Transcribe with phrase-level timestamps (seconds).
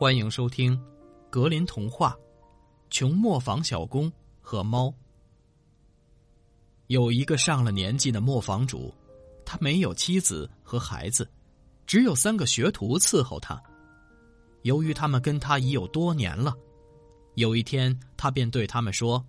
[0.00, 0.78] 欢迎收听
[1.28, 2.10] 《格林童话》：
[2.88, 4.94] 穷磨坊小工和猫。
[6.86, 8.94] 有一个上了年纪的磨坊主，
[9.44, 11.28] 他没有妻子和孩子，
[11.84, 13.60] 只有三个学徒伺候他。
[14.62, 16.54] 由于他们跟他已有多年了，
[17.34, 19.26] 有一天他便对他们说：“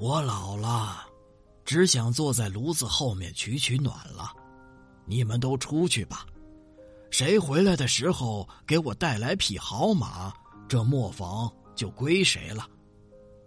[0.00, 1.04] 我老了，
[1.62, 4.34] 只想坐在炉子后面取取暖了。
[5.04, 6.24] 你们都出去吧。
[7.16, 10.34] 谁回来的时候给我带来匹好马，
[10.66, 12.68] 这磨坊就归谁了。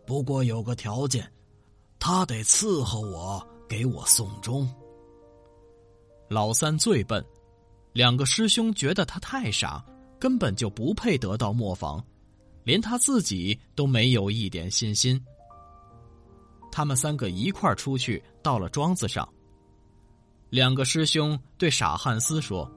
[0.05, 1.29] 不过有个条件。”
[1.99, 4.73] 他得伺候我，给我送终。
[6.29, 7.21] 老三最笨，
[7.91, 9.85] 两个师兄觉得他太傻，
[10.17, 12.01] 根本就不配得到磨坊，
[12.63, 15.21] 连他自己都没有一点信心。
[16.71, 19.27] 他们三个一块儿出去，到了庄子上。
[20.51, 22.71] 两个师兄对傻汉斯说：“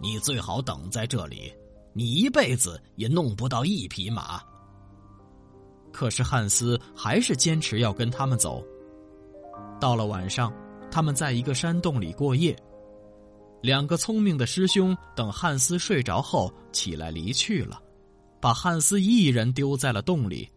[0.00, 1.52] 你最好等在这里，
[1.92, 4.40] 你一辈子也弄不到一匹马。”
[5.92, 8.64] 可是汉斯还是坚持要跟他们走。
[9.80, 10.52] 到了晚上，
[10.90, 12.56] 他们在一个山洞里过夜。
[13.60, 17.82] 两个聪明的师兄等汉斯睡着后起来离去了，
[18.40, 20.48] 把汉斯一人丢在了洞里。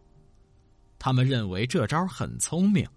[0.99, 2.87] 他们认为这招很聪明，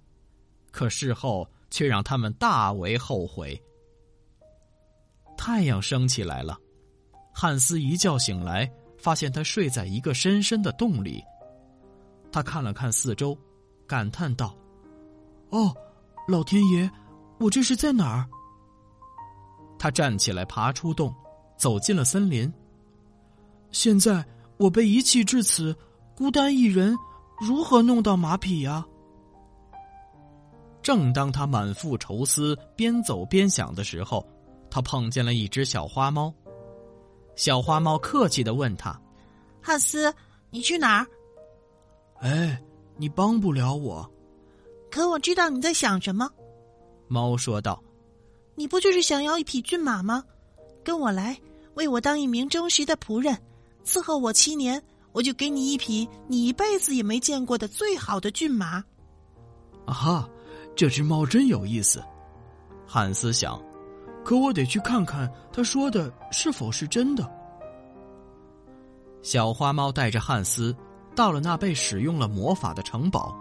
[0.70, 3.60] 可事后却让他们大为后悔。
[5.36, 6.58] 太阳升起来了，
[7.32, 11.22] 汉斯一觉醒来，发现他睡在一个深深的洞里。
[12.32, 13.36] 他看了看四周，
[13.86, 14.54] 感叹道
[15.50, 15.74] ：“哦，
[16.26, 16.90] 老天爷，
[17.38, 18.26] 我这是在哪儿？”
[19.78, 21.14] 他站起来，爬出洞，
[21.56, 22.52] 走进了森林。
[23.70, 24.24] 现在
[24.56, 25.76] 我被遗弃至此，
[26.16, 26.96] 孤单一人，
[27.40, 28.84] 如何弄到马匹呀？
[30.82, 34.26] 正当他满腹愁思，边走边想的时候，
[34.70, 36.32] 他碰见了一只小花猫。
[37.34, 38.98] 小花猫客气的问他
[39.60, 40.12] ：“汉斯，
[40.50, 41.06] 你去哪儿？”
[42.20, 42.62] 哎，
[42.96, 44.10] 你帮不了我。
[44.90, 46.30] 可我知道你在想什么。”
[47.08, 47.82] 猫说道
[48.56, 50.24] ，“你不就是想要一匹骏马吗？
[50.82, 51.38] 跟我来，
[51.74, 53.36] 为我当一名忠实的仆人，
[53.84, 54.82] 伺候我七年，
[55.12, 58.82] 我就给你一匹你一辈子也没见过的最好的骏马。”
[59.84, 60.30] 啊哈，
[60.74, 62.02] 这只猫真有意思，
[62.86, 63.62] 汉斯想。
[64.26, 67.30] 可我得去看看他说的是否是真的。
[69.22, 70.74] 小花猫带着汉斯。
[71.14, 73.34] 到了那被使用了魔法的城堡，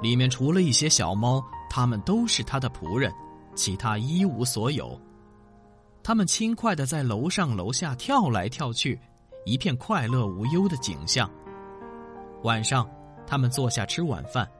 [0.00, 3.12] 里面除了一些小猫，他们都是他的仆人，
[3.54, 4.98] 其他一无所有。
[6.02, 8.98] 他们轻快的在楼上楼下跳来跳去，
[9.44, 11.30] 一片快乐无忧的景象。
[12.44, 12.88] 晚上，
[13.26, 14.50] 他们坐下吃晚饭，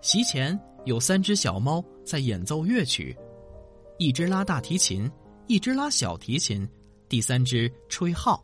[0.00, 3.16] 席前有三只小猫在演奏乐曲，
[4.02, 5.08] 一只拉大提琴，
[5.46, 6.68] 一只拉小提琴，
[7.08, 8.42] 第三只吹号。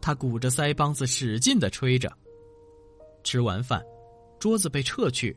[0.00, 2.08] 他鼓着腮帮子，使劲的吹着。
[3.24, 3.84] 吃完饭，
[4.38, 5.36] 桌子被撤去。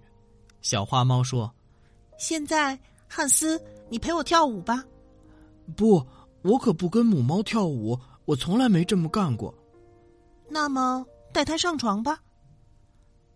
[0.62, 1.52] 小花猫说
[2.20, 3.60] ：“现在，汉斯，
[3.90, 4.86] 你陪我跳舞吧。
[5.76, 6.06] ”“不，
[6.44, 9.52] 我可不跟母猫跳舞，我从来没这么干过。
[10.48, 11.04] ”“那么，
[11.34, 12.22] 带它上床吧。”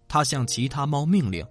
[0.08, 1.44] 他向其他猫命令。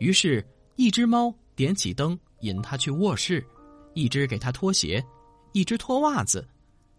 [0.00, 3.42] 于是，一只猫点起灯，引他去卧室；
[3.94, 5.04] 一只给他脱鞋，
[5.52, 6.46] 一只脱袜子。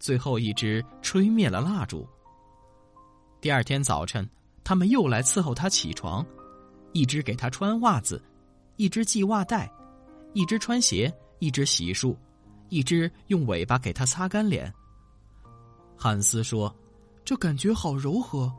[0.00, 2.06] 最后一只吹灭了蜡烛。
[3.40, 4.28] 第二天早晨，
[4.62, 6.26] 他们又来伺候他起床，
[6.92, 8.22] 一只给他穿袜子，
[8.76, 9.70] 一只系袜带，
[10.34, 12.14] 一只穿鞋，一只洗漱，
[12.68, 14.70] 一只用尾巴给他擦干脸。
[15.96, 16.74] 汉斯说
[17.24, 18.52] ：“这感觉好柔和。”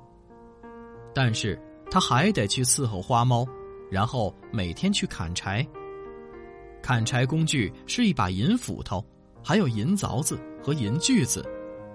[1.13, 3.45] 但是他还得去伺候花猫，
[3.91, 5.67] 然后每天去砍柴。
[6.85, 9.03] 砍柴工具是一把银斧头。
[9.43, 11.43] 还有银凿子和银锯子，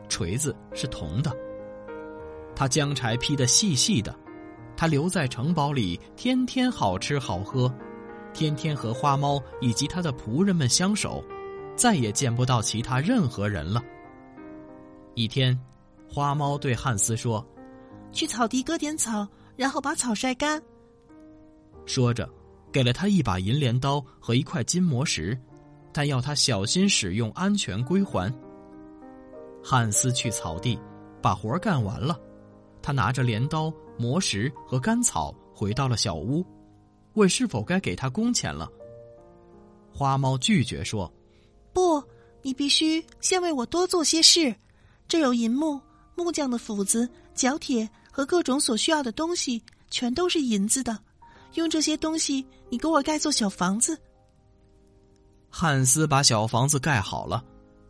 [0.08, 1.32] 锤子是铜的。
[2.56, 4.12] 他将柴劈得细细的，
[4.76, 7.72] 他留在城堡里，天天好吃好喝，
[8.32, 11.24] 天天和花猫以及他的仆人们相守，
[11.76, 13.80] 再也见不到其他任何人了。
[15.14, 15.56] 一天，
[16.08, 17.46] 花猫对汉斯说
[18.10, 20.60] ：“去草地割点草，然后把草晒干。”
[21.86, 22.28] 说着，
[22.72, 25.38] 给了他一把银镰刀和一块金磨石。
[25.93, 28.32] 但要他小心使用，安全归还。
[29.62, 30.78] 汉斯去草地，
[31.20, 32.17] 把活干完了，
[32.81, 36.46] 他拿着镰刀、磨石和干草回到了小屋，
[37.14, 38.70] 问是否该给他工钱了。
[39.93, 41.12] 花猫拒绝说
[41.75, 42.00] ：“不，
[42.43, 44.55] 你必须先为我多做些事。
[45.08, 45.81] 这有银木、
[46.14, 50.96] 木匠的斧子、角铁和各种所需要的东西，全都是银子的。
[51.55, 54.00] 用这些东西，你给我盖座小房子。”
[55.50, 57.44] 汉斯把小房子盖好了，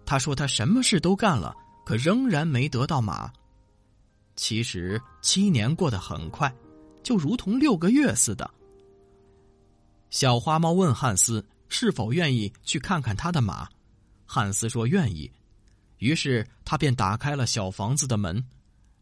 [0.06, 1.54] 他说他什么事都干了，
[1.84, 3.30] 可仍然没得到马。
[4.34, 6.50] 其实七年过得很快，
[7.02, 8.50] 就如同六个月似的。
[10.08, 13.68] 小花猫问汉斯是否愿意去看看他的马，
[14.24, 15.30] 汉斯说愿意。
[15.98, 18.42] 于是他便打开了小房子的门，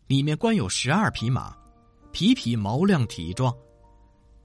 [0.08, 1.56] 里面关有十二匹马，
[2.10, 3.54] 匹匹毛亮体壮。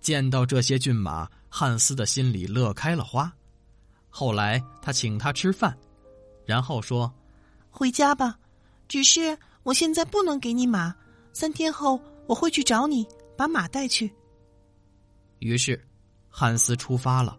[0.04, 3.34] 见到这些骏马，汉斯的心里乐开了花。
[4.10, 5.76] 后来他请他吃饭，
[6.46, 7.12] 然后说
[7.72, 8.38] ：“回家吧，
[8.88, 10.94] 只是我现在不能给你马。
[11.34, 14.14] 三天后我会去找你，把马带去。”
[15.40, 15.84] 于是，
[16.30, 17.36] 汉斯出发了。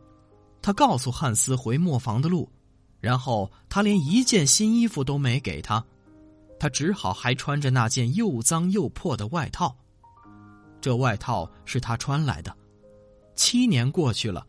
[0.61, 2.51] 他告诉汉斯回磨坊的路。
[3.01, 5.85] 然后他连一件新衣服都没给他，
[6.59, 9.77] 他只好还穿着那件又脏又破的外套。
[10.85, 12.55] 这外套是他穿来的，
[13.35, 14.47] 七年过去了，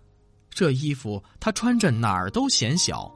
[0.50, 3.10] 这衣服他穿着哪儿都显小。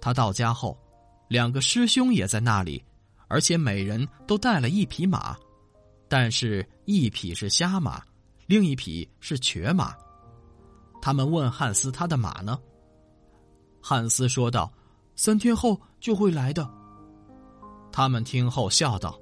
[0.00, 0.78] 他到家后，
[1.26, 2.80] 两个师兄也在那里，
[3.26, 5.36] 而且每人都带了一匹马，
[6.06, 8.00] 但是一匹是瞎马，
[8.46, 9.92] 另一匹是瘸马。
[11.02, 12.60] 他们问汉斯：“他的马呢？”
[13.82, 14.72] 汉斯说道
[15.16, 16.64] ：“三天后就会来的。”
[17.90, 19.18] 他们听后笑道：“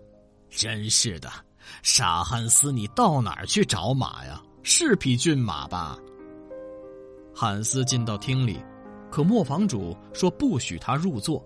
[0.51, 1.33] 真是的，
[1.83, 4.43] 傻汉斯，你到哪儿去找马呀？
[4.63, 5.99] 是匹骏马吧？”
[7.35, 8.59] 汉斯进到厅里，
[9.11, 11.45] 可磨坊主说不许他入座，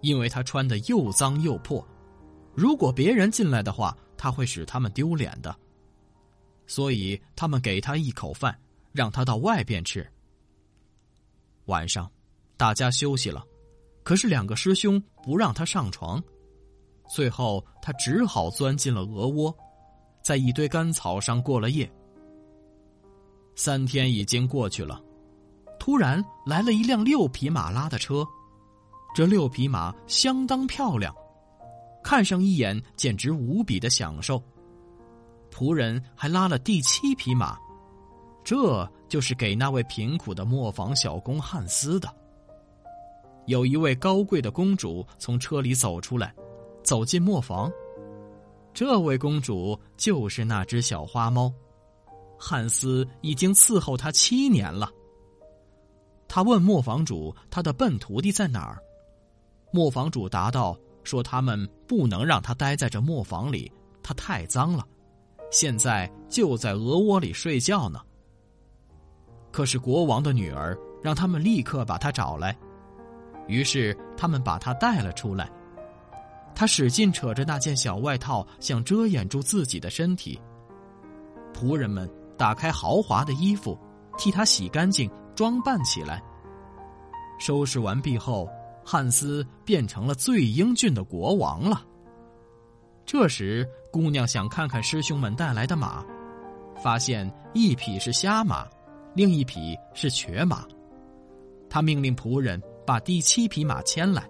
[0.00, 1.86] 因为他穿的又脏又破，
[2.54, 5.54] 如果别人进来的话，他会使他们丢脸的。
[6.66, 8.58] 所以他们给他一口饭，
[8.92, 10.06] 让他到外边吃。
[11.66, 12.10] 晚上。
[12.58, 13.44] 大家休息了，
[14.02, 16.24] 可是两个师兄不让他上床，
[17.08, 19.54] 最后他只好钻进了鹅窝，
[20.22, 21.90] 在一堆干草上过了夜。
[23.54, 25.00] 三天已经过去了，
[25.78, 28.26] 突然来了一辆六匹马拉的车，
[29.14, 31.14] 这六匹马相当漂亮，
[32.02, 34.42] 看上一眼简直无比的享受。
[35.50, 37.58] 仆人还拉了第七匹马，
[38.44, 42.14] 这就是给那位贫苦的磨坊小工汉斯的。
[43.46, 46.34] 有一位高贵的公主从车里走出来，
[46.86, 47.70] 走进磨坊。
[48.72, 51.52] 这位公主就是那只小花猫，
[52.38, 54.88] 汉斯已经伺候她七年了。
[56.28, 58.78] 他问磨坊主：“他的笨徒弟在哪儿？”
[59.72, 63.70] 磨坊主答道：“说他们不能让他待在这磨坊里，
[64.02, 64.84] 他太脏了，
[65.50, 68.00] 现在就在鹅窝里睡觉呢。”
[69.50, 72.56] 可是国王的女儿让他们立刻把他找来。
[73.46, 75.50] 于是他们把他带了出来，
[76.56, 80.40] 他使劲扯着那件小外套，想遮掩住自己的身体。
[81.54, 83.78] 仆人们打开豪华的衣服，
[84.16, 86.22] 替他洗干净，装扮起来。
[87.38, 88.48] 收拾完毕后，
[88.82, 91.84] 汉斯变成了最英俊的国王了。
[93.04, 96.02] 这时，姑娘想看看师兄们带来的马，
[96.82, 98.66] 发现一匹是瞎马，
[99.14, 100.64] 另一匹是瘸马。
[101.68, 102.60] 他命令仆人。
[102.86, 104.22] 把第七匹马牵来。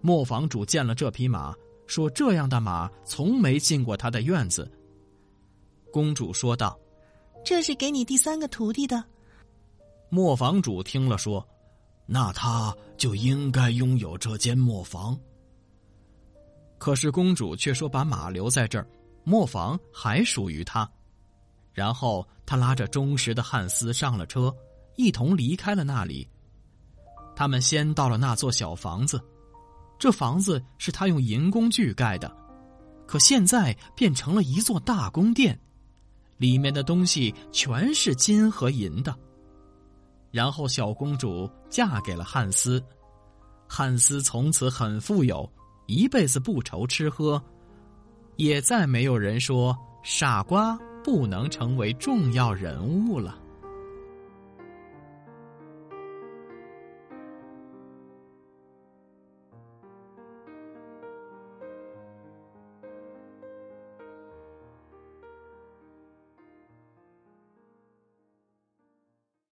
[0.00, 1.54] 磨坊主见了这匹马，
[1.86, 4.70] 说：“这样的马从没进过他的院子。”
[5.92, 6.78] 公主说道
[7.44, 9.04] ：“这是给你第三个徒弟的。”
[10.08, 11.46] 磨坊主听了说
[12.06, 15.18] ：“那他就应该拥有这间磨坊。”
[16.78, 18.86] 可是公主却说：“把马留在这儿，
[19.22, 20.90] 磨坊还属于他。”
[21.72, 24.54] 然后他拉着忠实的汉斯上了车，
[24.96, 26.28] 一同离开了那里。
[27.36, 29.20] 他们先到了那座小房子，
[30.00, 32.34] 这房子是他用银工具盖的，
[33.06, 35.60] 可现在变成了一座大宫殿，
[36.38, 39.14] 里面的东西全是金和银的。
[40.30, 42.82] 然后小公主嫁给了汉斯，
[43.68, 45.46] 汉斯从此很富有，
[45.86, 47.40] 一辈子不愁吃喝，
[48.36, 53.38] 也再没有人说傻瓜不能成为重要人物了。